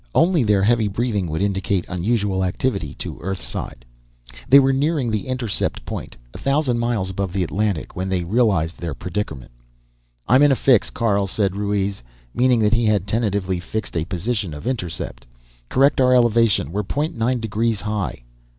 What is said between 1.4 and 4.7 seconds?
indicate unusual activity to Earthside. They